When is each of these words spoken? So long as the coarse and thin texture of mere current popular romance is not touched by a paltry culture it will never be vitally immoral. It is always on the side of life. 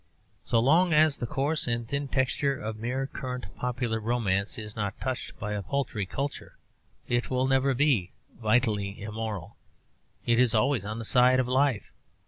So 0.43 0.59
long 0.59 0.93
as 0.93 1.19
the 1.19 1.27
coarse 1.27 1.67
and 1.67 1.87
thin 1.87 2.07
texture 2.07 2.59
of 2.59 2.79
mere 2.79 3.05
current 3.05 3.55
popular 3.55 3.99
romance 3.99 4.57
is 4.57 4.75
not 4.75 4.99
touched 4.99 5.37
by 5.37 5.53
a 5.53 5.61
paltry 5.61 6.07
culture 6.07 6.57
it 7.07 7.29
will 7.29 7.45
never 7.45 7.75
be 7.75 8.11
vitally 8.41 8.99
immoral. 8.99 9.57
It 10.25 10.39
is 10.39 10.55
always 10.55 10.85
on 10.85 10.97
the 10.97 11.05
side 11.05 11.39
of 11.39 11.47
life. 11.47 11.91